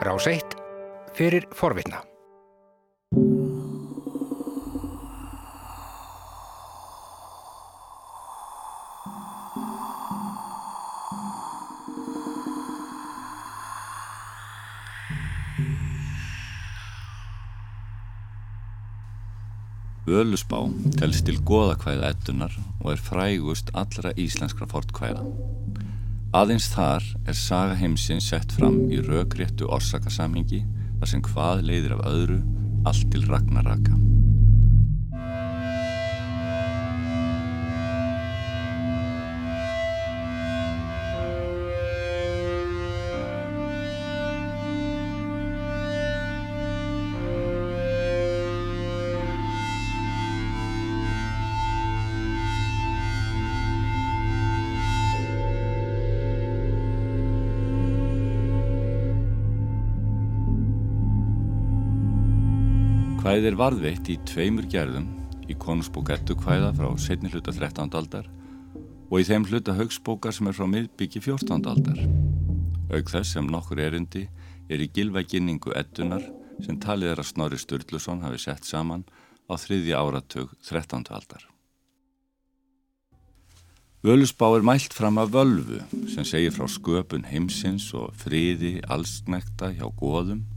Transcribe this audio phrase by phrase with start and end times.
[0.00, 0.40] Rás 1
[1.12, 1.98] fyrir forvitna.
[20.08, 20.62] Völusbá
[20.96, 25.28] telst til goðakvæða ettunar og er frægust allra íslenskra fortkvæða.
[26.30, 30.60] Aðeins þar er saga heimsins sett fram í raugréttu orsakasamhingi
[31.00, 32.36] þar sem hvað leiðir af öðru
[32.86, 33.96] allt til ragnaraka.
[63.30, 65.04] Kvæðið er varðveitt í tveimur gerðum
[65.46, 67.92] í konungsbók ettukvæða frá setni hluta 13.
[67.94, 68.26] aldar
[69.06, 71.68] og í þeim hluta högsbókar sem er frá miðbyggi 14.
[71.70, 72.00] aldar.
[72.90, 74.24] Aug þess sem nokkur erindi
[74.66, 76.26] er í gilvæginningu ettunar
[76.66, 79.06] sem talið er að Snorri Sturluson hafi sett saman
[79.46, 81.06] á þriðja áratug 13.
[81.14, 81.46] aldar.
[84.02, 89.86] Völusbá er mælt fram af völvu sem segir frá sköpun heimsins og friði allsnekta hjá
[89.86, 90.48] góðum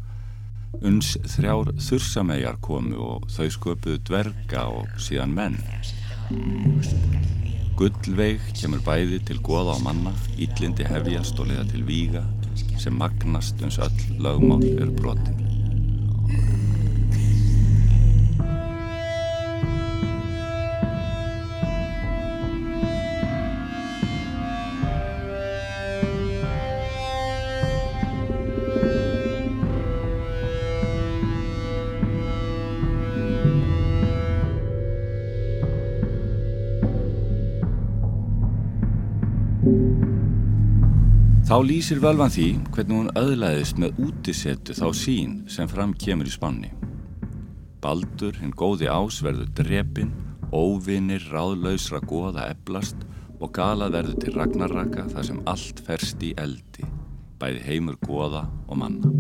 [0.81, 5.59] uns þrjár þursamæjar komu og þau sköpuðu dverga og síðan menn.
[7.77, 12.23] Gullveig kemur bæði til goða á manna, íllindi hefjast og leiða til víga
[12.77, 16.62] sem magnast uns öll lögmál eru brotin.
[41.53, 46.31] Þá lýsir völvan því hvernig hún öðlaðist með útisettu þá sín sem fram kemur í
[46.33, 46.71] spanni.
[47.83, 50.09] Baldur, hinn góði ás, verður drepin,
[50.49, 53.03] óvinir, ráðlausra goða eblast
[53.37, 56.87] og gala verður til ragnarraka þar sem allt ferst í eldi,
[57.37, 59.11] bæði heimur goða og manna.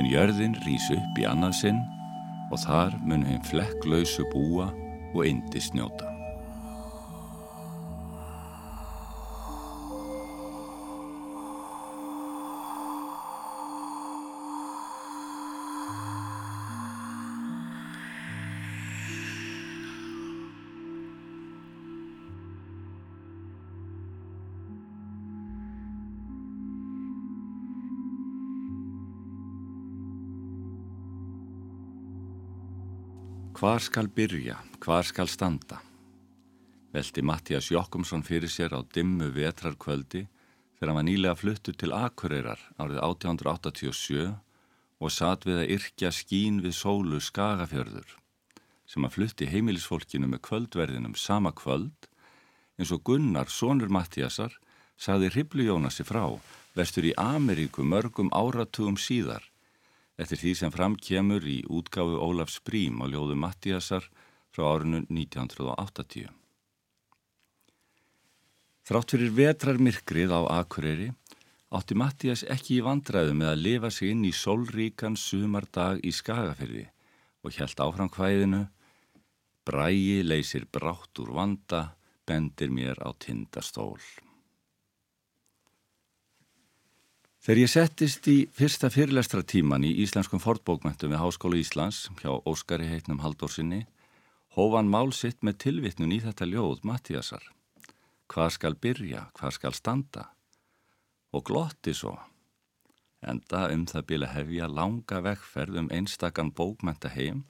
[0.00, 1.84] En jörðin rýs upp í annað sinn
[2.48, 4.70] og þar mun hinn flekklausu búa
[5.12, 6.11] og indi snjóta.
[33.62, 35.76] Hvar skal byrja, hvar skal standa?
[36.90, 42.58] Velti Mattias Jokkumsson fyrir sér á dimmu vetrarkvöldi þegar hann var nýlega fluttur til Akureyrar
[42.74, 44.32] árið 1887
[44.98, 48.16] og satt við að yrkja skín við sólu Skagafjörður
[48.90, 52.10] sem að flutti heimilisfólkinu með kvöldverðinum sama kvöld
[52.82, 54.58] eins og Gunnar, sonur Mattiasar,
[54.98, 56.26] saði Hriblu Jónasi frá
[56.74, 59.51] vestur í Ameríku mörgum áratugum síðar
[60.22, 64.06] eftir því sem fram kemur í útgáfu Ólafs Brím á ljóðu Mattíasar
[64.52, 66.30] frá árinu 1980.
[68.82, 71.12] Þrátt fyrir vetrarmyrkrið á Akureyri
[71.72, 76.88] átti Mattías ekki í vandræðu með að lifa sig inn í sólríkan sumardag í Skagafyrði
[77.42, 78.66] og hjælt áfram hvæðinu
[79.62, 81.94] Bræi leysir brátt úr vanda,
[82.26, 84.02] bendir mér á tindastól.
[87.42, 92.86] Þegar ég settist í fyrsta fyrirlestra tíman í Íslenskum fortbókmentum við Háskólu Íslands hjá Óskari
[92.86, 93.80] heitnum Haldórsinni,
[94.54, 97.42] hófan mál sitt með tilvittnun í þetta ljóð Mattíasar.
[98.30, 100.28] Hvað skal byrja, hvað skal standa?
[101.34, 102.14] Og glotti svo.
[103.26, 107.42] Enda um það bila hefja langa vegferð um einstakann bókmenta heim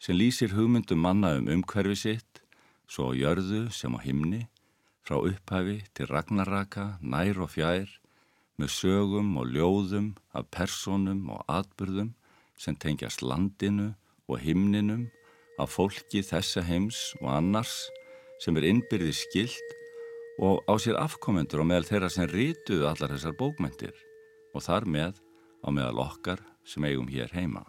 [0.00, 2.40] sem lýsir hugmyndum manna um umhverfi sitt,
[2.88, 4.46] svo jörðu sem á himni,
[5.04, 7.99] frá upphafi til ragnaraka, nær og fjær,
[8.60, 12.12] með sögum og ljóðum af personum og atbyrðum
[12.60, 13.94] sem tengjast landinu
[14.28, 15.08] og himninum
[15.60, 17.74] af fólki þessa heims og annars
[18.40, 19.76] sem er innbyrði skilt
[20.40, 23.96] og á sér afkomendur og meðal þeirra sem rítuðu allar þessar bókmentir
[24.54, 25.20] og þar með
[25.60, 27.64] á meðal okkar sem eigum hér heima.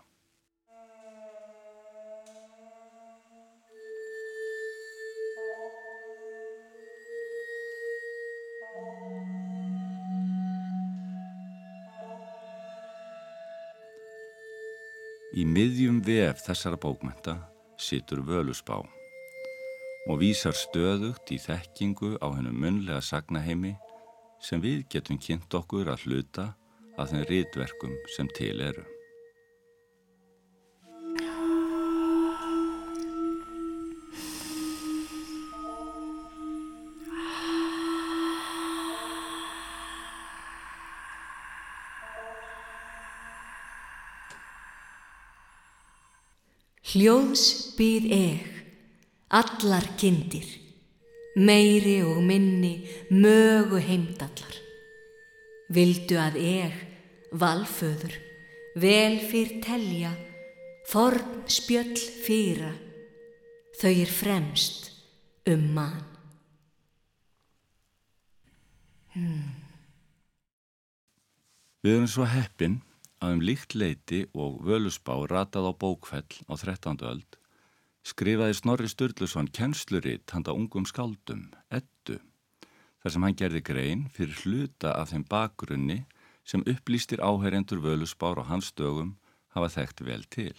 [15.32, 17.38] Í miðjum vef þessara bókmenta
[17.80, 23.72] situr völusbá og vísar stöðugt í þekkingu á hennu munlega sagnaheimi
[24.44, 26.50] sem við getum kynnt okkur að hluta
[27.00, 28.84] að þeim rítverkum sem til eru.
[46.92, 48.48] Hljóðs býð eg,
[49.32, 50.48] allar kindir,
[51.40, 52.82] meiri og minni
[53.16, 54.58] mögu heimdallar.
[55.72, 56.76] Vildu að eg,
[57.32, 58.18] valföður,
[58.76, 60.12] vel fyrr telja,
[60.92, 62.74] forn spjöll fýra,
[63.80, 64.92] þau er fremst
[65.48, 66.04] um mann.
[69.16, 69.48] Hmm.
[71.88, 72.82] Við erum svo heppin
[73.22, 76.98] að um líkt leiti og völusbá ratað á bókfell á 13.
[77.06, 77.38] öld
[78.02, 82.18] skrifaði Snorri Sturluson kennsluritt handa ungum skáldum, ettu,
[83.02, 86.00] þar sem hann gerði grein fyrir hluta af þeim bakgrunni
[86.42, 89.16] sem upplýstir áherendur völusbár og hans dögum
[89.54, 90.58] hafa þekkt vel til.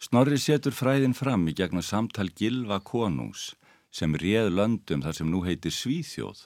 [0.00, 3.54] Snorri setur fræðin fram í gegnum samtal Gilva konungs
[3.92, 6.44] sem réð löndum þar sem nú heitir Svíþjóð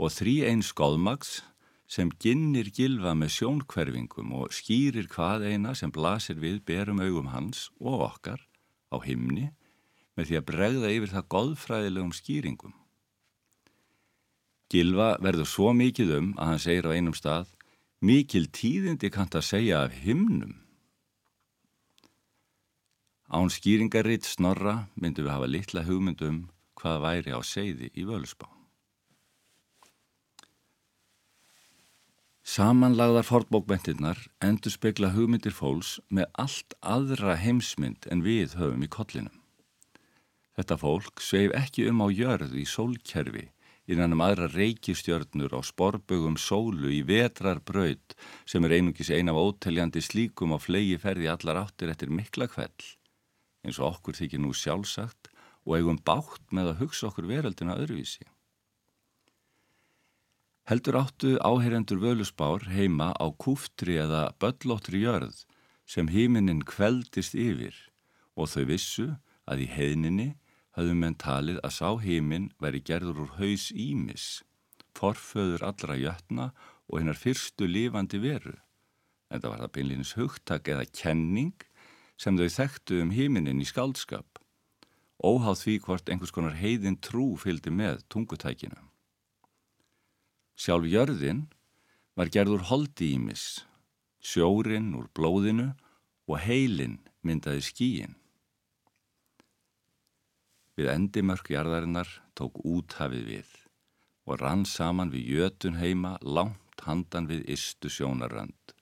[0.00, 1.40] og þrý einn skóðmags
[1.90, 7.66] sem ginnir gilfa með sjónkverfingum og skýrir hvað eina sem blasir við berum augum hans
[7.80, 8.44] og okkar
[8.94, 9.48] á himni
[10.14, 12.76] með því að bregða yfir það goðfræðilegum skýringum.
[14.70, 17.50] Gilfa verður svo mikið um að hann segir á einum stað
[18.06, 20.54] mikil tíðindi kannt að segja af himnum.
[23.30, 26.40] Án skýringaritt snorra myndum við hafa litla hugmyndum
[26.78, 28.59] hvað væri á segði í völusbá.
[32.50, 39.36] Samanlagðar fornbókbentinnar endur spekla hugmyndir fólks með allt aðra heimsmynd en við höfum í kollinum.
[40.58, 43.44] Þetta fólk sveif ekki um á jörð í sólkerfi
[43.86, 49.38] innan um aðra reykistjörnur á sporbögum sólu í vetrar braud sem er einungis ein af
[49.38, 52.88] óteljandi slíkum á flegi ferði allar áttir eftir mikla kveld
[53.62, 55.30] eins og okkur þykir nú sjálfsagt
[55.68, 58.26] og eigum bátt með að hugsa okkur veröldina öðruvísi.
[60.70, 65.40] Heldur áttu áheyrendur völusbár heima á kúftri eða böllóttri jörð
[65.82, 67.74] sem hímininn kveldist yfir
[68.38, 69.06] og þau vissu
[69.50, 70.26] að í heininni
[70.78, 74.26] hafðu menn talið að sá híminn veri gerður úr haus ímis,
[74.94, 76.46] forföður allra jötna
[76.86, 78.54] og hennar fyrstu lifandi veru.
[79.26, 81.66] En það var það beinleginis hugtak eða kenning
[82.14, 84.38] sem þau þekktu um hímininn í skaldskap,
[85.18, 88.89] óháð því hvort einhvers konar heiðin trú fylgdi með tungutækinu.
[90.60, 91.46] Sjálf jörðin
[92.20, 93.62] var gerður holdi ímis,
[94.20, 95.70] sjórin úr blóðinu
[96.28, 98.18] og heilin myndaði skíin.
[100.76, 103.54] Við endimörk jarðarinnar tók úthafið við
[104.28, 108.76] og rann saman við jötun heima langt handan við istu sjónarönd.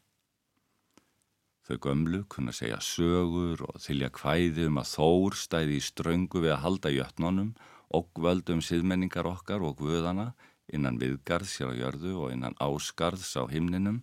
[1.63, 6.57] Þau gömlu kunna segja sögur og þylja kvæði um að þór stæði í ströngu við
[6.57, 7.55] að halda jötnunum
[7.95, 10.33] og völdum siðmenningar okkar og guðana
[10.75, 14.03] innan viðgarðs hér á jörðu og innan ásgarðs á himninum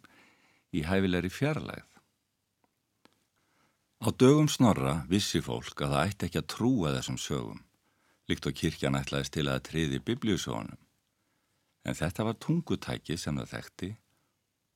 [0.76, 1.92] í hæfilegri fjarlægð.
[4.06, 7.62] Á dögum snorra vissi fólk að það ætti ekki að trúa þessum sögum,
[8.30, 10.82] líkt og kirkjan ætlaðist til að triði biblíusögunum.
[11.86, 13.92] En þetta var tungutæki sem það þekkti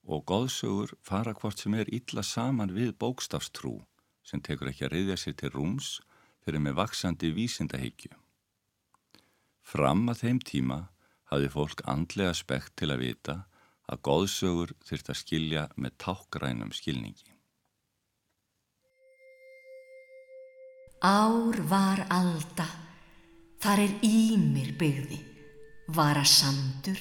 [0.10, 3.76] og góðsögur fara hvort sem er illa saman við bókstafstrú
[4.26, 5.90] sem tekur ekki að reyðja sér til rúms
[6.46, 8.14] fyrir með vaksandi vísindahyggju.
[9.62, 10.80] Fram að þeim tíma
[11.30, 13.36] hafði fólk andlega spekt til að vita
[13.90, 17.34] að góðsögur þurft að skilja með tákgrænum skilningi.
[21.00, 22.68] Ár var alda,
[23.64, 25.20] þar er ímir byggði,
[25.96, 27.00] var að sandur,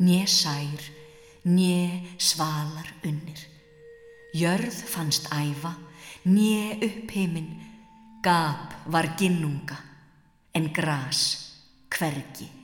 [0.00, 0.86] njö sær,
[1.44, 3.44] njö svalar unnir.
[4.34, 5.74] Jörð fannst æfa,
[6.24, 7.52] njö uppheimin,
[8.24, 9.76] gap var ginnunga,
[10.56, 11.24] en gras
[11.92, 12.63] hvergi.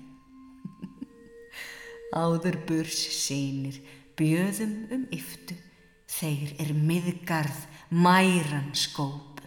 [2.11, 3.77] Áður burs sínir,
[4.19, 5.55] bjöðum um yftu,
[6.11, 7.61] þeir er miðgarð
[7.95, 9.47] mæran skópu.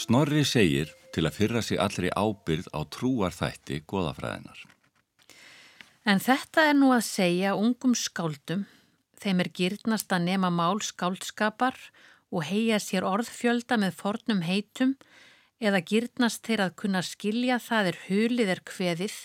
[0.00, 4.62] Snorri segir til að fyrra sig allri ábyrð á trúarþætti goðafræðinar.
[6.08, 8.64] En þetta er nú að segja ungum skáldum,
[9.20, 11.76] þeim er gyrnast að nema mál skáldskapar
[12.30, 14.94] og heia sér orðfjölda með fornum heitum
[15.60, 19.16] eða gyrnast þeir að kunna skilja það er hulið er kveðið,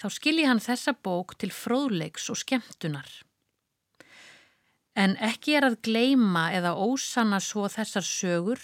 [0.00, 3.08] þá skilji hann þessa bók til fróðleiks og skemmtunar.
[4.98, 8.60] En ekki er að gleima eða ósanna svo þessar sögur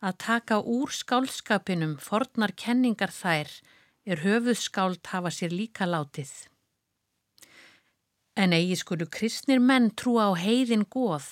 [0.00, 3.50] að taka úr skálskapinum fornar kenningar þær
[4.06, 6.30] er höfuðskáld hafa sér líka látið.
[8.36, 11.28] En eigi skulu kristnir menn trúa á heiðin góð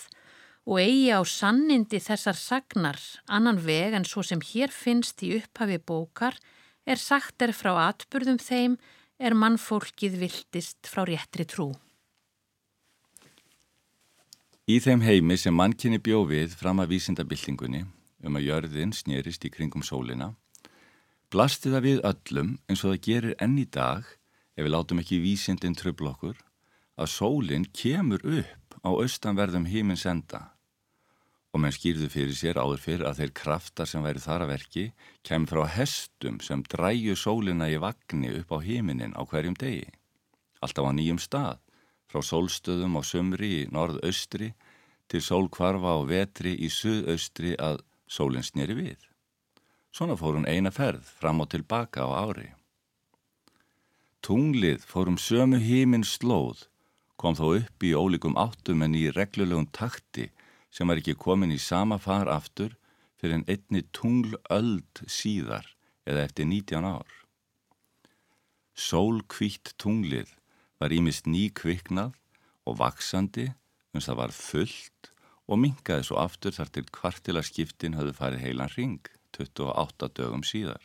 [0.65, 5.79] og eigi á sannindi þessar sagnar annan veg en svo sem hér finnst í upphafi
[5.79, 6.39] bókar
[6.89, 8.79] er sagt er frá atburðum þeim
[9.21, 11.73] er mannfólkið viltist frá réttri trú.
[14.65, 17.85] Í þeim heimi sem mannkinni bjó við fram að vísindabildingunni
[18.25, 20.31] um að jörðin snýrist í kringum sólina,
[21.29, 24.09] blasti það við öllum eins og það gerir enn í dag
[24.57, 26.41] ef við látum ekki vísindin tröfl okkur
[26.97, 30.54] að sólinn kemur upp á austanverðum hímins enda
[31.55, 34.85] og menn skýrðu fyrir sér áður fyrir að þeir kraftar sem væri þar að verki
[35.23, 39.87] kemur frá hestum sem dræju sólina í vagnni upp á heiminin á hverjum degi.
[40.59, 41.63] Alltaf á nýjum stað,
[42.11, 44.51] frá sólstöðum á sömri í norðaustri
[45.07, 48.99] til sólkvarfa á vetri í suðaustri að sólinn snýri við.
[49.95, 52.51] Svona fór hún eina ferð fram og tilbaka á ári.
[54.27, 56.67] Tunglið fórum sömu heiminn slóð,
[57.15, 60.33] kom þó upp í ólíkum áttum en í reglulegum takti
[60.75, 62.75] sem var ekki komin í sama far aftur
[63.21, 65.69] fyrir en einni tunglöld síðar
[66.05, 67.11] eða eftir 19 ár.
[68.75, 70.33] Sólkvítt tunglið
[70.83, 72.17] var ímist nýkviknað
[72.67, 73.53] og vaksandi
[73.95, 75.13] uns það var fullt
[75.47, 80.83] og mingaði svo aftur þar til kvartilaskiptin hafði farið heilan ring 28 dögum síðar.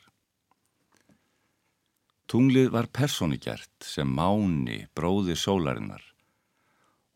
[2.30, 6.09] Tunglið var persónigjert sem máni bróði sólarinnar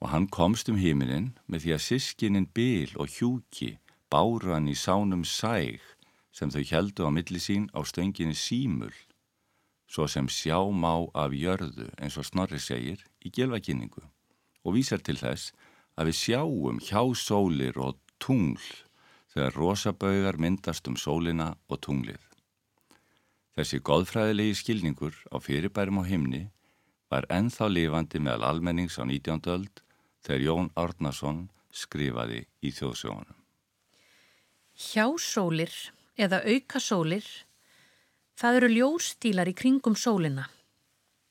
[0.04, 3.78] og hann komst um híminin með því að sískinin Bil og Hjúki
[4.12, 5.80] báru hann í sánum sæg
[6.36, 8.92] sem þau heldu á milli sín á stönginni símul,
[9.88, 15.16] svo sem sjá má af jörðu eins og Snorri segir í gelvakinningu og vísar til
[15.22, 15.54] þess
[15.96, 18.68] að við sjáum hjásólir og tungl
[19.32, 22.20] þegar rosabaugar myndast um sólina og tunglið.
[23.56, 26.44] Þessi góðfræðilegi skilningur á fyrirbærum á himni
[27.08, 29.48] var ennþá lifandi meðal almennings á 19.
[29.48, 29.84] öld
[30.24, 33.36] þegar Jón Árnason skrifaði í þjóðsjónum.
[34.74, 35.74] Hjásólir
[36.18, 37.26] eða aukasólir,
[38.38, 40.48] það eru ljóstílar í kringum sólina,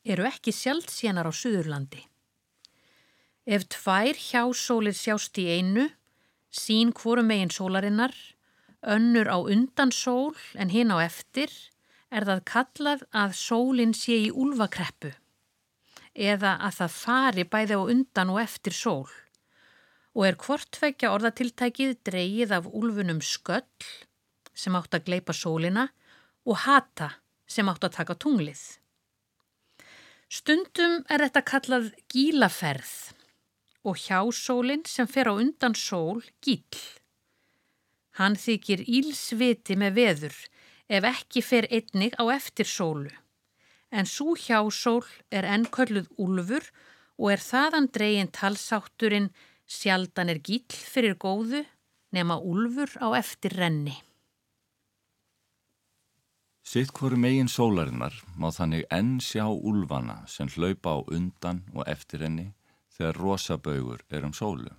[0.04, 2.04] eru ekki sjálfsjenar á Suðurlandi.
[3.46, 5.88] Ef tvær hjásólir sjást í einu,
[6.50, 8.14] sín hvorum megin sólarinnar,
[8.82, 11.50] önnur á undan sól en hinn á eftir,
[12.10, 15.14] er það kallað að sólinn sé í úlvakreppu
[16.14, 19.08] eða að það fari bæði á undan og eftir sól
[20.12, 23.86] og er hvortveggja orðatiltækið dreyið af úlfunum sköll
[24.52, 25.88] sem átt að gleipa sólina
[26.44, 27.14] og hata
[27.48, 28.60] sem átt að taka tunglið.
[30.32, 32.92] Stundum er þetta kallað gílaferð
[33.88, 36.60] og hjásólinn sem fer á undan sól gíl.
[38.20, 40.36] Hann þykir ílsviti með veður
[40.92, 43.21] ef ekki fer einnig á eftir sólu
[43.92, 46.64] en svo hjásól er ennkölluð úlfur
[47.20, 49.28] og er þaðan dreygin talsátturinn
[49.68, 51.62] sjaldan er gíl fyrir góðu
[52.12, 53.94] nema úlfur á eftir renni.
[56.62, 62.22] Sitt hverju megin sólarinnar má þannig enn sjá úlfana sem hlaupa á undan og eftir
[62.24, 62.52] henni
[62.96, 64.70] þegar rosabaugur er um sólu.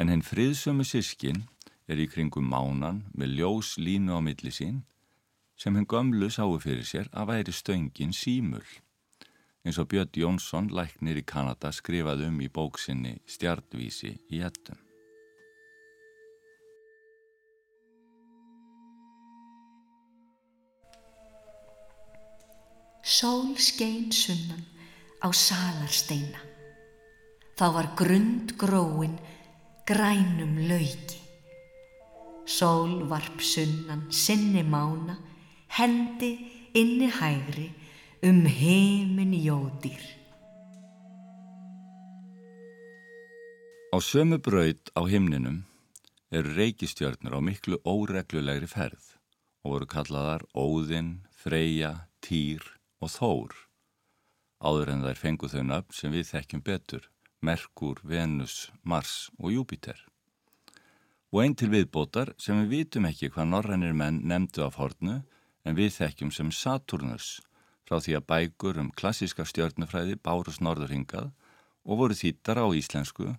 [0.00, 1.44] En henn friðsömu sískin
[1.86, 4.82] er í kringum mánan með ljós línu á milli sín
[5.62, 8.64] sem henn gömlu sáu fyrir sér að væri stöngin símul.
[9.62, 14.80] Eins og Björn Jónsson, læknir í Kanada, skrifaði um í bóksinni Stjartvísi í ettum.
[23.06, 24.66] Sól skein sunnan
[25.22, 26.42] á salarsteina.
[27.54, 29.18] Þá var grund gróin
[29.86, 31.20] grænum lauki.
[32.50, 35.20] Sól varp sunnan sinni mána
[35.78, 36.32] hendi
[36.74, 37.70] inni hægri
[38.22, 40.04] um heimin jóðir.
[43.92, 45.64] Á sömu braud á himninum
[46.32, 49.16] eru reykistjörnur á miklu óreglulegri ferð
[49.64, 52.64] og voru kallaðar Óðinn, Freyja, Týr
[53.00, 53.52] og Þór
[54.62, 57.08] áður en þær fengu þau nöfn sem við þekkjum betur,
[57.42, 59.98] Merkur, Venus, Mars og Júpiter.
[61.32, 65.22] Og einn til viðbótar sem við vitum ekki hvað norrænir menn nefndu af hornu
[65.64, 67.40] en við þekkjum sem Saturnus
[67.86, 71.30] frá því að bækur um klassiska stjörnufræði bárust norðurhingað
[71.84, 73.32] og voru þýttar á íslensku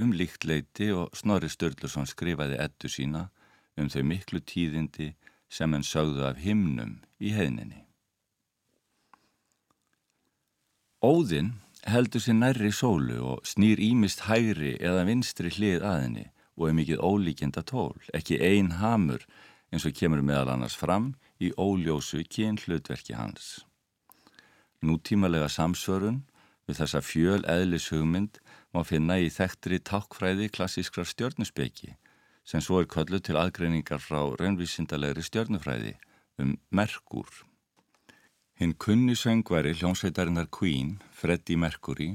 [0.00, 3.28] um líktleiti og Snorri Sturluson skrifaði ettu sína
[3.80, 5.12] um þau miklu tíðindi
[5.50, 7.84] sem en sögðu af himnum í heininni.
[11.00, 11.54] Óðinn
[11.88, 16.26] heldur sér nærri sólu og snýr ímist hægri eða vinstri hlið aðinni
[16.60, 19.24] og er mikið ólíkjenda tól, ekki ein hamur
[19.72, 23.64] eins og kemur meðal annars fram í óljósu kyn hlutverki hans.
[24.84, 26.22] Nútímalega samsvörun
[26.68, 28.38] við þessa fjöl eðlis hugmynd
[28.74, 31.94] má finna í þekktri tákfræði klassískra stjörnusbeki
[32.50, 35.94] sem svo er köllu til aðgreiningar frá raunvísindalegri stjörnufræði
[36.40, 37.28] um Merkur.
[38.60, 42.10] Hinn kunni söngvari hljómsveitarinnar Queen, Freddie Mercury,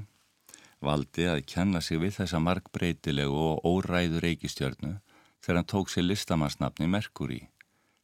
[0.82, 4.98] valdi að kenna sig við þessa markbreytilegu og óræðu reykistjörnu
[5.42, 7.42] þegar hann tók sér listamannsnafni Mercury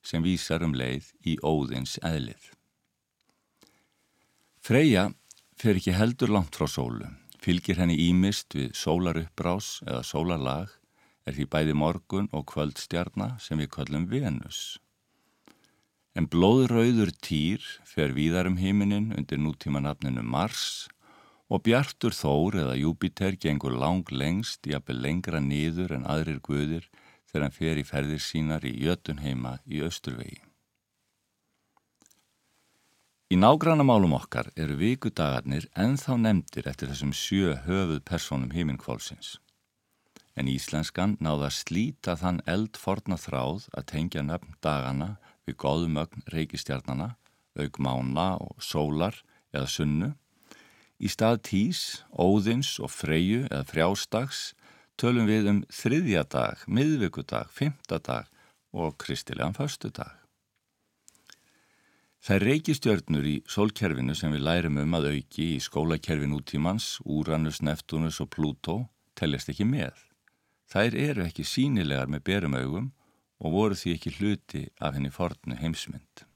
[0.01, 2.51] sem vísar um leið í óðins eðlið.
[4.61, 5.09] Freyja
[5.57, 7.07] fer ekki heldur langt frá sólu,
[7.41, 10.69] fylgir henni ímist við sólaruppbrás eða sólarlag,
[11.25, 14.79] er því bæði morgun og kvöldstjarna sem við köllum Venus.
[16.17, 20.89] En blóðrauður týr fer víðar um híminin undir nútíma nafninu Mars
[21.51, 26.89] og Bjartur Þór eða Júpiter gengur lang lengst, jafnvel lengra niður en aðrir guðir
[27.31, 30.41] þegar hann fer í ferðir sínar í Jötunheima í Östurvegi.
[33.31, 39.37] Í nágrannamálum okkar eru vikudagarnir enþá nefndir eftir þessum sjö höfuð personum híminkválsins.
[40.35, 45.13] En íslenskan náða að slíta þann eldforna þráð að tengja nöfn dagana
[45.47, 47.13] við góðumögn reykistjarnana,
[47.55, 49.15] auk mána og sólar
[49.55, 50.11] eða sunnu.
[50.99, 54.49] Í stað tís, óðins og freyju eða frjástags
[55.01, 58.29] tölum við um þriðja dag, miðvíkudag, fymtadag
[58.71, 60.21] og kristilegan föstudag.
[62.21, 68.21] Það reykistjörnur í sólkerfinu sem við lærum um að auki í skólakerfin útímans, Úranus, Neptunus
[68.21, 68.75] og Plútó
[69.17, 69.97] teljast ekki með.
[70.69, 72.91] Þær eru ekki sínilegar með berum augum
[73.41, 76.27] og voru því ekki hluti af henni fornu heimsmynd.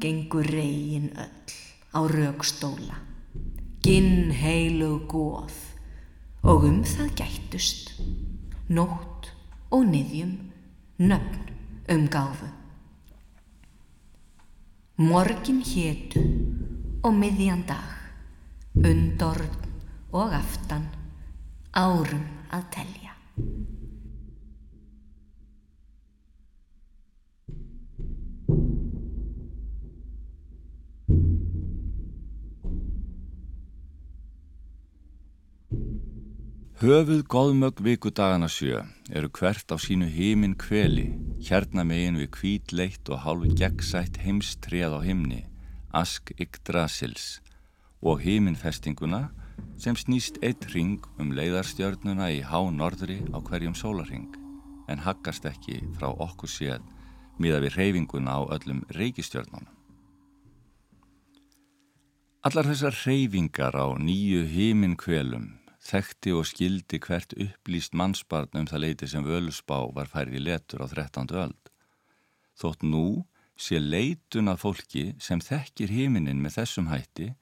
[0.00, 1.52] Gengur reygin öll
[1.92, 2.96] á raukstóla,
[3.84, 5.52] ginn heilu góð
[6.42, 7.92] og um það gættust,
[8.68, 9.28] nótt
[9.70, 10.32] og niðjum,
[10.98, 11.52] nöfn
[11.92, 12.48] um gáfu.
[14.96, 16.24] Morgin hétu
[17.02, 17.92] og miðjan dag,
[18.76, 19.54] undorn
[20.12, 20.88] og aftan,
[21.72, 23.09] árum að telja.
[36.80, 38.78] Höfuð góðmögg vikudagana sjö
[39.12, 41.10] eru hvert á sínu heiminn kveli,
[41.44, 45.42] hérna megin við kvítleitt og hálfu gegnsætt heimstreð á himni,
[45.92, 47.42] Ask Yggdrasils
[48.00, 49.26] og heiminnfestinguna
[49.76, 54.32] sem snýst eitt ring um leiðarstjörnuna í há norðri á hverjum sólarring
[54.88, 56.80] en haggast ekki frá okkur séð
[57.36, 59.68] miða við reyfinguna á öllum reykistjörnunum.
[62.40, 68.82] Allar þessar reyfingar á nýju heiminn kvelum þekkti og skildi hvert upplýst mannsbarn um það
[68.84, 71.32] leiti sem völusbá var færið í letur á 13.
[71.40, 71.72] öld.
[72.60, 73.24] Þótt nú
[73.60, 77.32] sé leitun að fólki sem þekkir heiminin með þessum hætti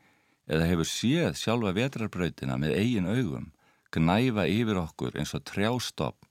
[0.49, 3.51] eða hefur séð sjálfa vetrarbrautina með eigin augum,
[3.93, 6.25] gnæfa yfir okkur eins og trjástopp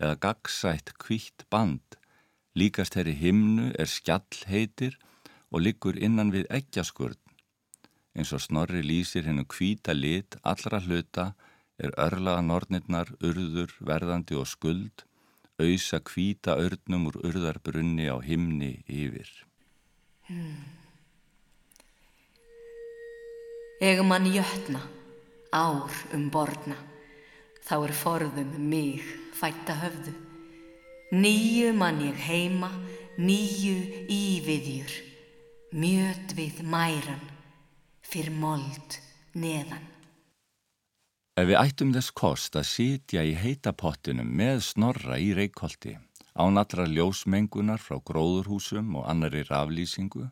[0.00, 1.98] eða gagsætt kvítt band,
[2.56, 4.96] líkast herri himnu er skjall heitir
[5.50, 7.18] og liggur innan við eggjaskurð
[8.16, 11.32] eins og snorri lýsir hennu kvíta lit allra hluta
[11.80, 15.04] er örlaða nornirnar, urður, verðandi og skuld,
[15.60, 19.30] auðsa kvíta örnum úr urðarbrunni á himni yfir.
[20.28, 20.60] Hmm.
[23.80, 24.82] Eg mann jötna,
[25.52, 26.76] ár um borna,
[27.64, 29.00] þá er forðum mig
[29.36, 30.12] fætta höfðu.
[31.16, 32.68] Nýju mann ég heima,
[33.16, 34.92] nýju íviðjur,
[35.72, 37.24] mjöt við mæran,
[38.10, 38.98] fyrir mold
[39.38, 39.86] neðan.
[41.38, 45.94] Ef við ættum þess kost að sitja í heitapottinum með snorra í reykholti,
[46.34, 50.26] ánatra ljósmengunar frá gróðurhúsum og annari raflýsingu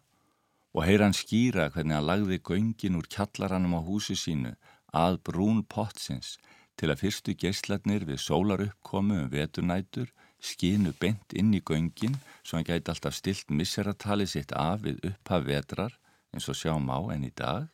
[0.75, 4.53] og heyra hann skýra hvernig hann lagði göngin úr kjallaranum á húsi sínu
[4.95, 6.37] að brún pottsins
[6.79, 10.11] til að fyrstu geyslatnir við sólaruppkomu um veturnætur
[10.51, 15.49] skinu bent inn í göngin svo hann gæti alltaf stilt misseratali sitt af við upphaf
[15.49, 15.97] vetrar
[16.35, 17.69] eins og sjáum á enn í dag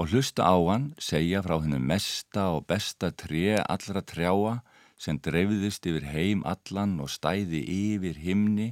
[0.00, 4.60] og hlusta á hann segja frá hennu mesta og besta tré allra trjáa
[5.00, 8.68] sem dreifðist yfir heim allan og stæði yfir himni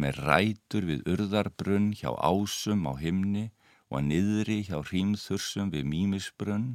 [0.00, 3.50] með rætur við urðarbrunn hjá ásum á himni
[3.90, 6.68] og að niðri hjá hrímþursum við mímisbrunn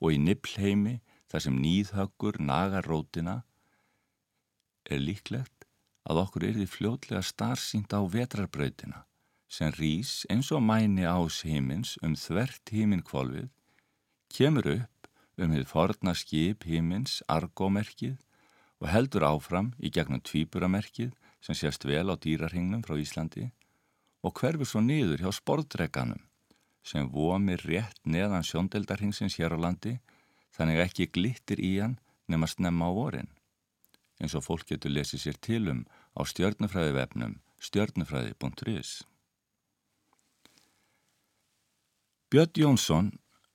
[0.00, 0.98] og í nipplheimi
[1.28, 3.42] þar sem nýðhöggur nagar rótina
[4.88, 5.66] er líklegt
[6.08, 9.04] að okkur er því fljótlega starfsýnd á vetrarbrautina
[9.48, 13.48] sem rýs eins og mæni ás himins um þvert himinkvolvið
[14.34, 15.08] kemur upp
[15.38, 18.16] um þið forna skip hímins argómerkið
[18.82, 23.48] og heldur áfram í gegnum tvíburamerkið sem sést vel á dýrarhingnum frá Íslandi
[24.26, 26.22] og hverfur svo niður hjá sportreganum
[26.82, 29.98] sem vomir rétt neðan sjóndeldarhingsins hér á landi
[30.56, 33.28] þannig ekki glittir í hann nema snemma á vorin.
[34.20, 35.84] Eins og fólk getur lesið sér til um
[36.18, 39.02] á stjörnufræði vefnum stjörnufræði.is
[42.28, 43.06] Björn Jónsson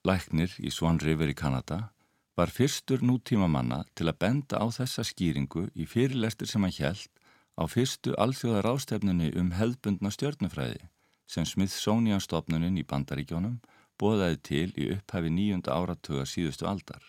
[0.02, 1.92] læknir í Swan River í Kanada,
[2.34, 7.22] var fyrstur nútíma manna til að benda á þessa skýringu í fyrirlestur sem hann hjælt
[7.54, 10.88] á fyrstu alþjóðar ástefnunni um hefðbundna stjörnufræði
[11.30, 13.60] sem Smithsonian-stofnuninn í Bandaríkjónum
[13.94, 17.06] bóðaði til í upphæfi nýjunda áratuga síðustu aldar.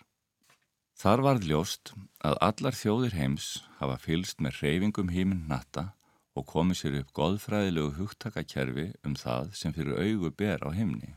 [0.93, 3.51] Þar varð ljóst að allar þjóðir heims
[3.81, 5.95] hafa fylst með reyfingum híminn natta
[6.37, 11.15] og komið sér upp goðfræðilegu hugtakakerfi um það sem fyrir augu ber á himni.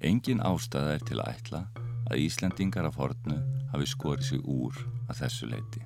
[0.00, 1.60] Engin ástæða er til að ætla
[2.06, 3.38] að Íslandingar af hortnu
[3.72, 4.76] hafi skorið sig úr
[5.10, 5.82] að þessu leiti.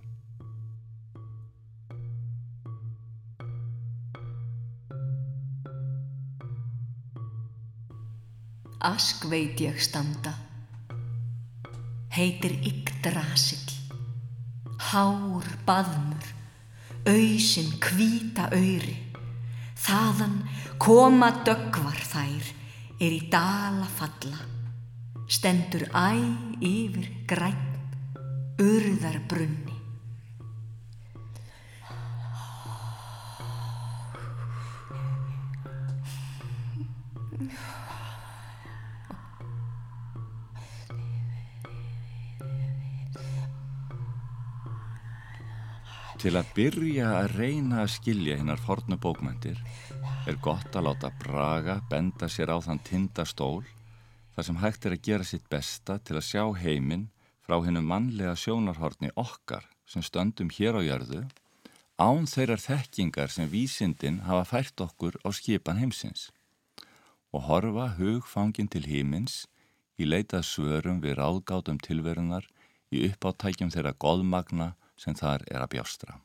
[8.83, 10.35] Ask veit ég standa,
[12.13, 13.77] heitir Yggdrasill,
[14.91, 16.33] hár baðmur,
[17.07, 18.99] auðsin kvíta öyri,
[19.79, 20.43] þaðan
[20.83, 22.51] koma döggvar þær,
[23.01, 24.41] er í dala falla,
[25.31, 26.09] stendur æ
[26.61, 27.63] yfir græn,
[28.61, 29.79] urðar brunni.
[46.23, 49.59] Til að byrja að reyna að skilja hinnar fornu bókmæntir
[50.27, 53.65] er gott að láta Braga benda sér á þann tindastól
[54.37, 57.09] þar sem hægt er að gera sitt besta til að sjá heiminn
[57.43, 61.25] frá hennu mannlega sjónarhorni okkar sem stöndum hér á jörðu
[61.99, 66.31] án þeirrar þekkingar sem vísindin hafa fært okkur á skipan heimsins
[67.35, 69.47] og horfa hugfangin til hímins
[69.99, 72.47] í leitað svörum við ráðgátum tilverunar
[72.95, 76.21] í uppáttækjum þeirra goðmagna sem þar er að bjástra.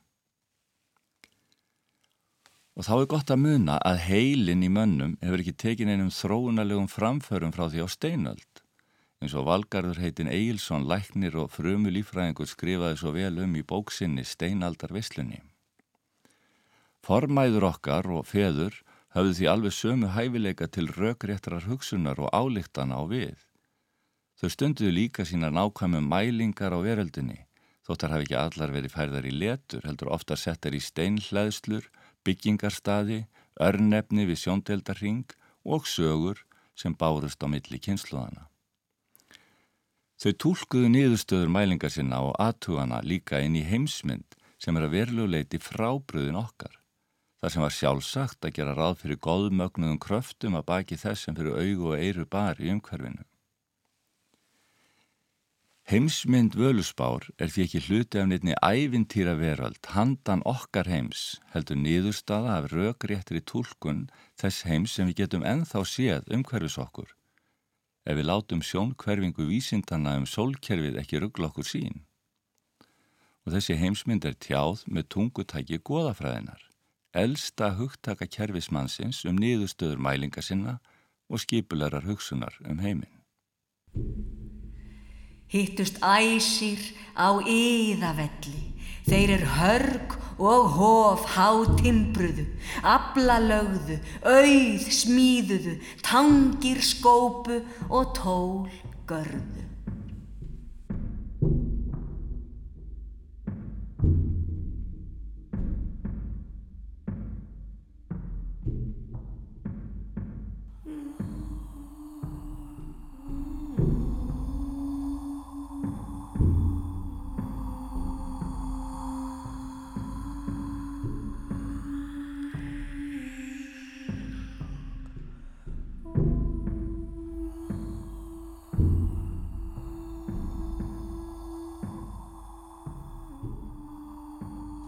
[2.77, 6.85] Og þá er gott að muna að heilin í mönnum hefur ekki tekin einum þróunarlegum
[6.91, 8.61] framförum frá því á steinöld.
[9.17, 14.21] eins og Valgarður heitin Eilsson, læknir og frumu lífræðingur skrifaði svo vel um í bóksinni
[14.21, 15.41] Steinaldar Vislunni.
[17.01, 18.77] Formæður okkar og feður
[19.17, 23.41] hafðu því alveg sömu hæfileika til rökréttrar hugsunar og álíktana á við.
[24.37, 27.47] Þau stunduðu líka sína nákvæmum mælingar á veröldinni
[27.87, 31.85] Þóttar hafi ekki allar verið færðar í letur, heldur ofta settar í steinhleðslur,
[32.27, 33.23] byggingarstaði,
[33.63, 35.25] örnefni við sjóndeldarring
[35.65, 36.43] og sögur
[36.77, 38.47] sem bárust á milli kynsluðana.
[40.17, 45.59] Þau tólkuðu niðurstöður mælingar sinna og aðtugana líka inn í heimsmynd sem er að veruleguleiti
[45.61, 46.73] frábröðin okkar.
[47.37, 51.59] Það sem var sjálfsagt að gera ráð fyrir góðmögnuðum kröftum að baki þess sem fyrir
[51.61, 53.21] augu og eiru bar í umhverfinu.
[55.87, 62.57] Heimsmynd völusbár er því ekki hluti af nefni ævintýra veröld, handan okkar heims, heldur niðurstaða
[62.57, 64.01] af rökréttri tólkun
[64.35, 67.13] þess heims sem við getum enþá séð umhverfis okkur.
[68.03, 72.03] Ef við látum sjónkverfingu vísindana um sólkerfið ekki ruggla okkur sín.
[73.47, 76.65] Og þessi heimsmynd er tjáð með tungutæki goðafræðinar,
[77.15, 80.81] elsta hugtaka kerfismannsins um niðurstöður mælinga sinna
[81.31, 83.15] og skipularar hugsunar um heiminn
[85.51, 86.81] hittust æsir
[87.15, 88.63] á yðavelli.
[89.07, 92.43] Þeir er hörg og hof há timbruðu,
[92.83, 98.67] abla lögðu, auð smíðuðu, tangir skópu og tól
[99.07, 99.66] görðu.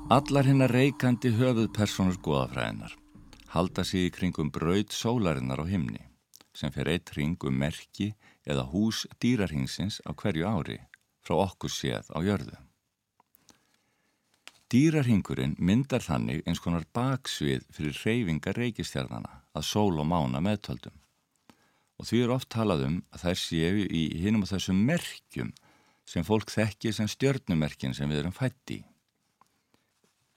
[0.10, 2.96] Allar hinnar reikandi höfuð personur goðafræðinar
[3.54, 6.02] halda sig í kringum braud sólarinnar á himni
[6.58, 8.08] sem fer eitt ring um merki
[8.42, 10.80] eða hús dýrarhingsins á hverju ári
[11.22, 12.58] frá okkur séð á jörðu.
[14.74, 20.98] Dýrarhingurinn myndar þannig eins konar baksvið fyrir reyfingar reykistjarnana að sól og mána meðtöldum.
[22.02, 25.54] Og því er oft talað um að þær séu í hinum og þessum merkjum
[26.10, 28.89] sem fólk þekki sem stjörnumerkin sem við erum fætti í.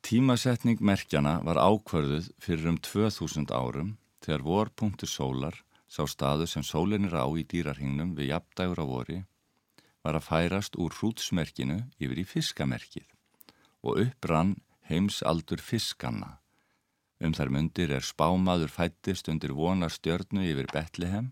[0.02, 3.92] Tímasetning merkjana var ákvörðuð fyrir um 2000 árum
[4.24, 9.20] þegar vorpunktur sólar sá staðu sem sólinn er á í dýrarhingnum við jafndægur á vori
[10.02, 13.06] var að færast úr hrútsmerkinu yfir í fiskamerkið
[13.86, 14.56] og upprann
[14.90, 16.38] heimsaldur fiskanna.
[17.22, 21.30] Um þar myndir er spámaður fættist undir vonar stjörnu yfir Betlehem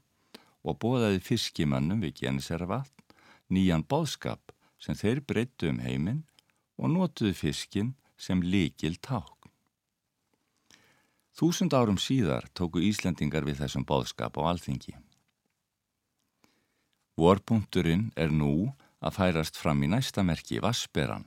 [0.62, 3.02] og bóðaði fiskimannum við Geneservatn
[3.50, 6.22] nýjan bóðskap sem þeir breyttu um heiminn
[6.78, 9.48] og notuðu fiskin sem líkil ták.
[11.40, 14.92] Þúsund árum síðar tóku Íslendingar við þessum bóðskap á alþingi.
[17.16, 21.24] Vorpunkturinn er nú að færast fram í næsta merki Vassberan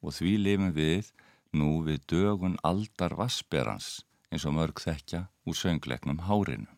[0.00, 1.10] og því lifum við
[1.52, 6.70] nú við dögun aldar vassberans eins og mörg þekkja úr söngleiknum Hárinu.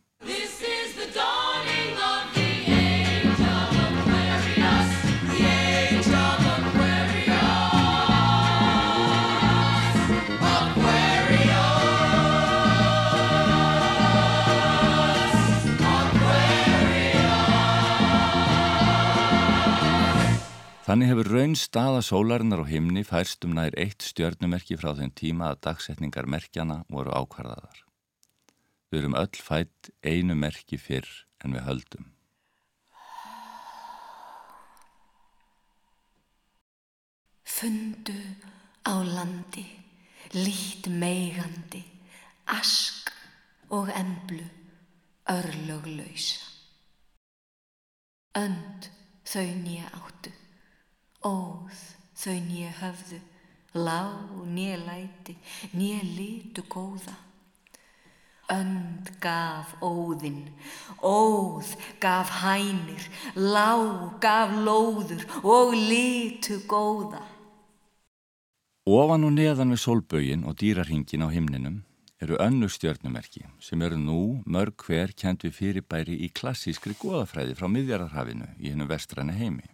[20.92, 25.46] Þannig hefur raun staða sólarinnar á himni færst um nær eitt stjörnumerki frá þenn tíma
[25.48, 27.78] að dagsetningar merkjana voru ákvarðaðar.
[28.92, 31.08] Við erum öll fætt einu merki fyrr
[31.40, 32.10] en við höldum.
[37.54, 38.18] Fundu
[38.84, 39.64] á landi,
[40.36, 41.86] lít meigandi,
[42.44, 43.08] ask
[43.72, 44.44] og emblu,
[45.38, 46.44] örlöglausa.
[48.44, 48.92] Önd
[49.24, 50.36] þau nýja áttu
[51.26, 51.82] óð
[52.18, 53.18] þau nýja höfðu,
[53.74, 55.36] lág nýja læti,
[55.74, 57.14] nýja litu góða.
[58.52, 60.50] Önd gaf óðinn,
[61.00, 63.06] óð gaf hænir,
[63.38, 67.22] lág gaf lóður og litu góða.
[68.82, 71.84] Ofan og neðan við solbögin og dýrarhingin á himninum
[72.22, 77.70] eru önnu stjörnumerki sem eru nú mörg hver kent við fyrirbæri í klassískri goðafræði frá
[77.70, 79.70] miðjararhafinu í hennum vestræna heimi.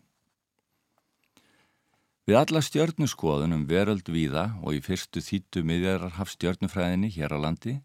[2.28, 7.78] Við alla stjörnuskoðun um veröld víða og í fyrstu þýttu miðjararhaf stjörnufræðinni hér á landi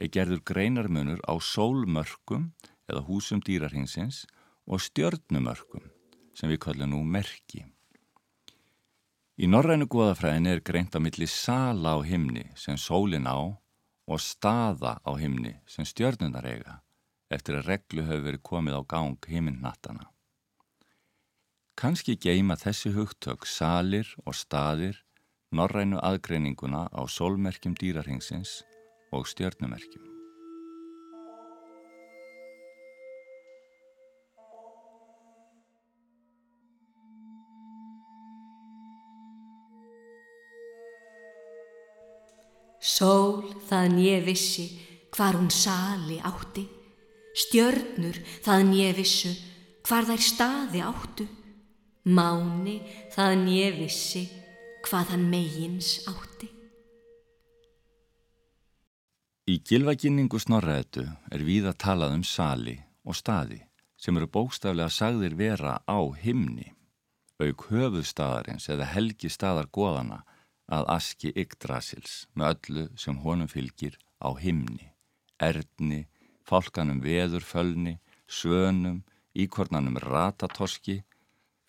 [0.00, 2.46] er gerður greinarmunur á sólmörkum
[2.88, 4.22] eða húsum dýrarhingsins
[4.64, 5.90] og stjörnumörkum
[6.32, 7.66] sem við kallum nú merki.
[9.36, 15.02] Í norrænu goðafræðinni er greint á milli sala á himni sem sólin á og staða
[15.04, 16.80] á himni sem stjörnunar eiga
[17.28, 20.11] eftir að reglu hefur verið komið á gang himinnnattana.
[21.82, 25.00] Kanski geima þessi hugtök salir og staðir
[25.50, 28.52] norrænu aðgreininguna á sólmerkjum dýrarhengsins
[29.10, 30.06] og stjörnumerkjum.
[42.78, 44.70] Sól þaðan ég vissi
[45.10, 46.68] hvar hún sali átti,
[47.34, 49.34] stjörnur þaðan ég vissu
[49.82, 51.32] hvar þær staði áttu.
[52.02, 52.80] Máni
[53.14, 54.24] þaðan ég vissi
[54.82, 56.48] hvað hann megins átti.
[59.46, 62.74] Í gilvaginningu snorraðetu er við að talað um sali
[63.06, 63.60] og staði
[64.02, 66.72] sem eru bókstaflega sagðir vera á himni,
[67.38, 70.24] auk höfuðstaðarins eða helgi staðar goðana
[70.74, 74.90] að aski Yggdrasils með öllu sem honum fylgir á himni,
[75.38, 76.08] erðni,
[76.42, 79.04] fálkanum veðurfölni, svönum,
[79.38, 81.04] íkornanum ratatoski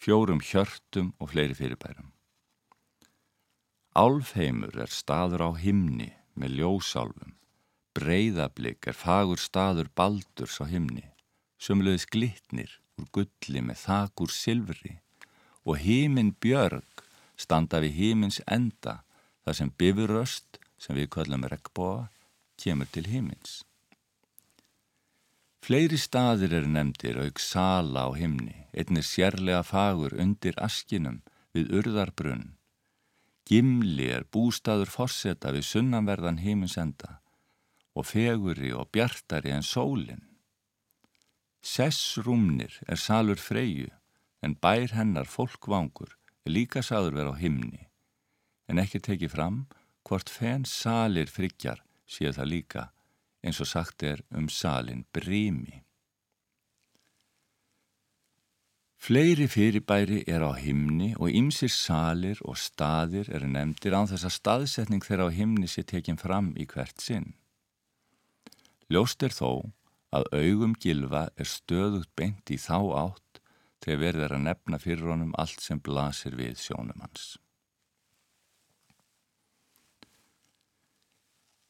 [0.04, 2.12] fjórum hjörtum og fleiri fyrirbærum.
[3.96, 7.36] Álfheimur er staður á himni með ljósálfum,
[7.96, 11.06] breyðablik er fagur staður baldurs á himni,
[11.62, 14.98] sömulegis glitnir úr gulli með þakur silfri
[15.64, 17.06] og híminn björg
[17.40, 19.04] standa við hímins enda
[19.46, 22.10] þar sem bifuröst sem við kallum regnbóa
[22.60, 23.62] kemur til hímins.
[25.64, 31.22] Fleiri staðir eru nefndir auk sala á himni, einnir sérlega fagur undir askinum
[31.56, 32.58] við urðarbrunn.
[33.48, 37.22] Gimli er bústaður forseta við sunnanverðan heiminsenda
[37.96, 40.26] og feguri og bjartari en sólinn.
[41.64, 43.88] Sessrúmnir er salur freyju
[44.44, 46.12] en bær hennar fólkvangur
[46.44, 47.86] er líka saður verið á himni
[48.68, 49.64] en ekki tekið fram
[50.04, 52.84] hvort fenn salir friggjar séu það líka
[53.44, 55.84] eins og sagt er um salin brími.
[59.04, 64.38] Fleiri fyrirbæri er á himni og ymsir salir og staðir eru nefndir án þess að
[64.38, 67.34] staðsetning þeirra á himni sé tekinn fram í hvert sinn.
[68.88, 69.74] Ljóst er þó
[70.16, 73.44] að augum gilfa er stöðugt beint í þá átt
[73.84, 77.34] þegar verður að nefna fyrir honum allt sem blasir við sjónum hans.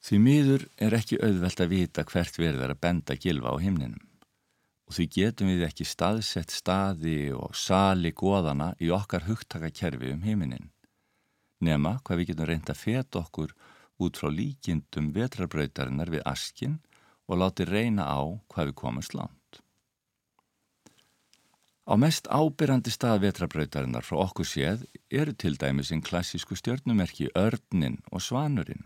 [0.04, 4.02] Því miður er ekki auðvelt að vita hvert verður að benda gilfa á himninum
[4.84, 10.72] og því getum við ekki staðsett staði og sali goðana í okkar hugtakakerfi um himinin.
[11.64, 13.54] Nema hvað við getum reynda að feta okkur
[14.04, 16.82] út frá líkindum vetrabrautarinnar við askin
[17.32, 19.62] og láti reyna á hvað við komumst langt.
[21.84, 28.00] Á mest ábyrrandi stað vetrabrautarinnar frá okkur séð eru til dæmis einn klassísku stjörnumerki örnin
[28.12, 28.86] og svanurinn.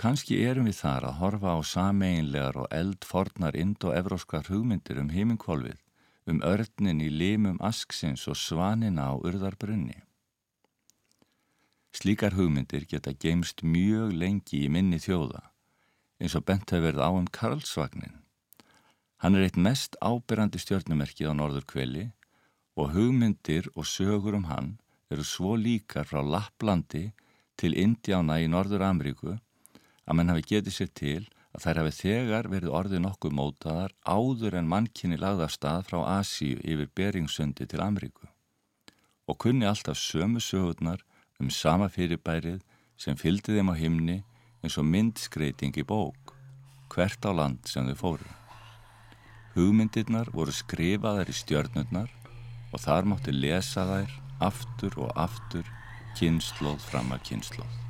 [0.00, 5.78] Kanski erum við þar að horfa á sameinlegar og eldfornar indo-evróskar hugmyndir um heiminkvolvið,
[6.26, 10.00] um örnin í limum asksins og svanina á urðarbrunni.
[11.92, 15.52] Slíkar hugmyndir geta geimst mjög lengi í minni þjóða
[16.22, 18.18] eins og bent hefur verið á um Karlsvagnin.
[19.22, 22.04] Hann er eitt mest ábyrrandi stjórnumerkið á norður kveli
[22.78, 24.76] og hugmyndir og sögur um hann
[25.12, 27.10] eru svo líkar frá Lapplandi
[27.58, 29.36] til Indiána í Norður Amríku
[30.06, 34.58] að mann hafi getið sér til að þær hafi þegar verið orðið nokkuð mótaðar áður
[34.60, 38.28] en mannkynni lagða stað frá Asíu yfir Beringsundi til Amríku
[39.30, 41.02] og kunni alltaf sömu sögurnar
[41.40, 42.60] um sama fyrirbærið
[43.00, 44.18] sem fylgdi þeim á himni
[44.62, 46.34] eins og myndskreiting í bók,
[46.92, 48.30] hvert á land sem þau fóru.
[49.56, 52.10] Hugmyndirnar voru skrifaðar í stjörnurnar
[52.72, 55.66] og þar mátti lesa þær aftur og aftur
[56.18, 57.81] kynnslóð fram að kynnslóð.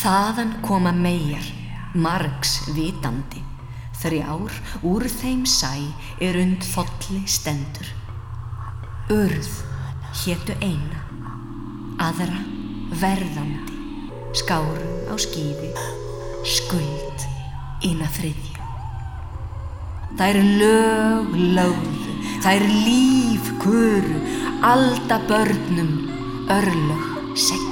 [0.00, 1.44] Þaðan koma meir,
[1.92, 3.42] margs vitandi,
[4.00, 4.54] þrjár
[4.88, 5.74] úr þeim sæ
[6.24, 7.90] er und þolli stendur.
[9.12, 9.50] Urð
[10.22, 11.02] héttu eina,
[12.00, 12.40] aðra
[13.02, 13.76] verðandi,
[14.40, 15.74] skárum á skýði,
[16.48, 17.26] skuld
[17.84, 18.68] að þriðja.
[20.16, 24.16] Það er lög lögðu, það er líf kuru,
[24.64, 25.92] alda börnum,
[26.56, 27.69] örlög segja.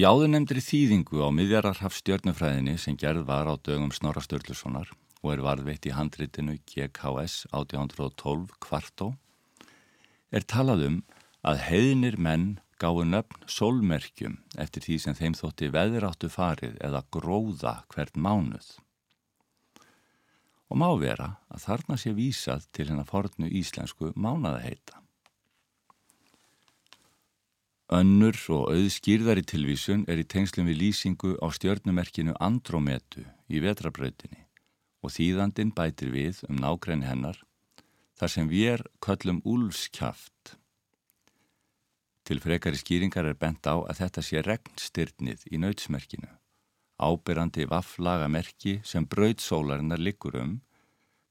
[0.00, 4.88] Í áðurnemndri þýðingu á miðjararhaf stjörnufræðinni sem gerð var á dögum Snorra Sturlusonar
[5.20, 9.10] og er varðveitt í handritinu GKS 1812 kvartó
[10.32, 10.96] er talað um
[11.44, 12.46] að heiðnir menn
[12.80, 18.70] gáðu nöfn sólmerkjum eftir því sem þeim þótti veðráttu farið eða gróða hvert mánuð.
[20.72, 24.99] Og má vera að þarna sé vísað til hennar fornu íslensku mánaðaheita.
[27.90, 34.44] Önnur og auðskýrðari tilvísun er í tengslum við lýsingu á stjörnumerkinu Andrometu í vetrabrautinni
[35.02, 37.40] og þýðandin bætir við um nákrenni hennar
[38.14, 40.52] þar sem við er köllum úlfskjaft.
[42.22, 46.30] Til frekari skýringar er bent á að þetta sé regnstyrnið í nautsmerkinu,
[47.02, 50.60] ábyrrandi vafflaga merki sem brautsólarinnar liggur um,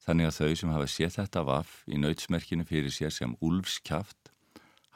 [0.04, 4.29] þannig að þau sem hafa séð þetta vaff í nautsmerkinu fyrir sér sem úlfskjaft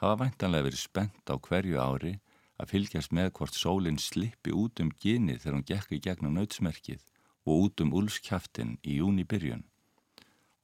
[0.04, 2.14] hafa væntanlega verið spennt á hverju ári
[2.60, 7.02] að fylgjast með hvort sólinn slippi út um gynið þegar hún gekk í gegnum nautsmerkið
[7.48, 9.64] og út um úlskjaftin í júni byrjun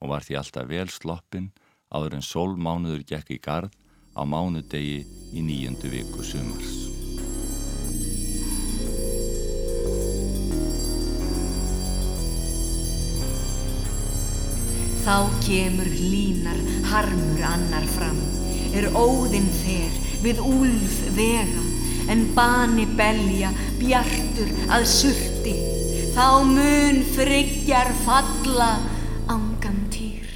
[0.01, 1.51] og var því alltaf vel sloppin
[1.91, 3.75] áður en sólmánuður gekk í gard
[4.15, 5.01] á mánudegi
[5.33, 6.77] í nýjöndu viku sumars.
[15.01, 16.59] Þá kemur línar
[16.91, 18.21] harmur annar fram
[18.77, 21.63] er óðinn fer við úlf vega
[22.11, 25.55] en bani belja bjartur að surti
[26.15, 28.71] þá mun friggjar falla
[29.31, 30.27] ángan týr.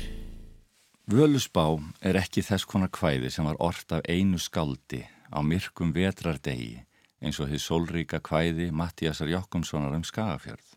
[1.11, 1.67] Völusbá
[2.01, 6.79] er ekki þess konar kvæði sem var orft af einu skaldi á myrkum vetrardegi
[7.21, 10.75] eins og því sólríka kvæði Mattíasar Jokkumssonar um Skagafjörð.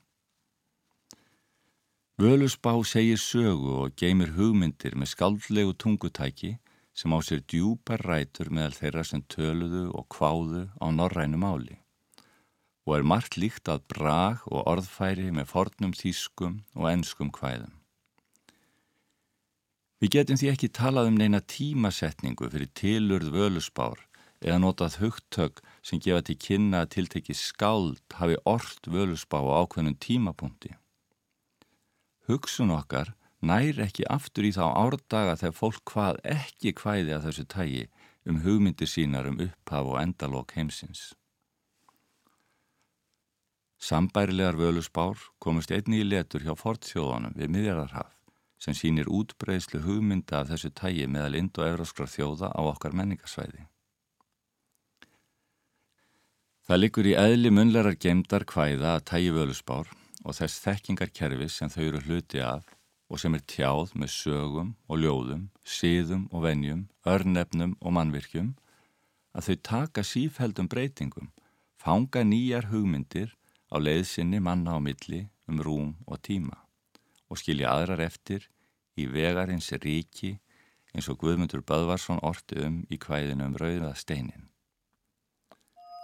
[2.18, 6.56] Völusbá segir sögu og geymir hugmyndir með skaldlegu tungutæki
[6.98, 11.78] sem á sér djúpar rætur meðal þeirra sem töluðu og kváðu á norrænu máli
[12.88, 17.74] og er margt líkt að brag og orðfæri með fornum þýskum og ennskum kvæðum.
[20.00, 24.00] Við getum því ekki talað um neina tímasetningu fyrir tilurð völusbár
[24.40, 29.98] eða notað hugtök sem gefa til kynna að tiltekki skáld hafi orrt völusbá á ákveðnum
[30.00, 30.72] tímapunkti.
[32.30, 37.46] Hugsun okkar nær ekki aftur í þá árdaga þegar fólk hvað ekki hvæði að þessu
[37.54, 37.86] tægi
[38.28, 41.14] um hugmyndir sínar um upphaf og endalók heimsins.
[43.78, 48.14] Sambærilegar völusbár komust einni í letur hjá fortþjóðanum við miðjarðarhaf
[48.58, 53.68] sem sínir útbreyslu hugmynda af þessu tægi meðal ind- og evróskra þjóða á okkar menningarsvæði.
[56.66, 61.84] Það likur í eðli munlerar gemdar hvæða að tægi völusbár og þess þekkingarkerfis sem þau
[61.86, 62.66] eru hluti af
[63.08, 68.52] og sem er tjáð með sögum og ljóðum, síðum og venjum, örnefnum og mannvirkjum,
[69.32, 71.32] að þau taka sífældum breytingum,
[71.80, 73.34] fanga nýjar hugmyndir
[73.72, 76.64] á leiðsynni manna á milli um rúm og tíma
[77.28, 78.48] og skilja aðrar eftir
[78.96, 80.38] í vegarins ríki
[80.94, 84.48] eins og Guðmundur Böðvarsson orti um í kvæðinu um rauða steinin.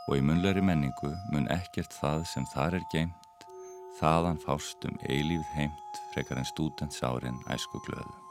[0.08, 3.23] Og í munleiri menningu mun ekkert það sem þar er geimt
[4.00, 8.23] þaðan fástum eilíð heimt frekar en stúdentsárin æsku glöðu.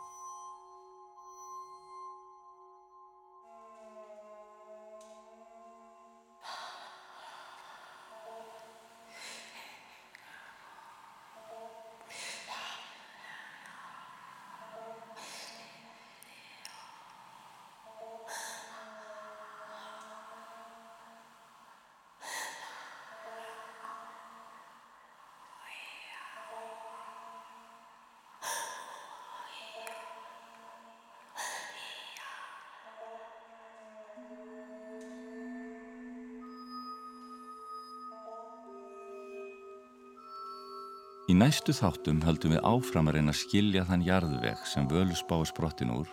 [41.53, 46.07] Næstu þáttum höldum við áfram að reyna að skilja þann jarðveg sem völusbái sprottin úr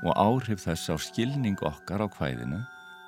[0.00, 2.62] og áhrif þess á skilning okkar á hvæðinu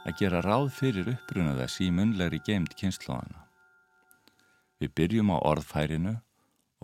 [0.04, 3.46] að gera ráð fyrir uppruna þess í munlegri gemd kynnslóðana.
[4.76, 6.14] Við byrjum á orðfærinu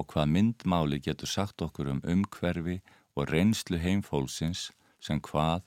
[0.00, 2.80] og hvað myndmáli getur sagt okkur um umhverfi
[3.20, 5.60] og reynslu heimfólksins sem hvað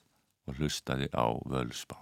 [0.49, 2.01] og hlustaði á völusbá.